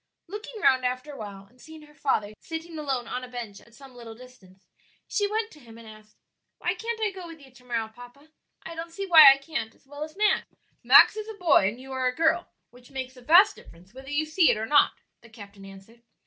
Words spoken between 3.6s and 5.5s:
at some little distance, she